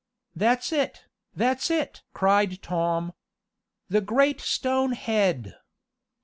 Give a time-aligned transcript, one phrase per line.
[0.35, 1.05] "That's it!
[1.35, 3.13] That's it!" cried Tom.
[3.87, 5.55] "The great stone head!"